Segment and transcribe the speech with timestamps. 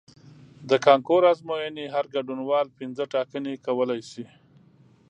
[0.69, 4.25] د کانکور ازموینې هر ګډونوال پنځه ټاکنې کولی شي.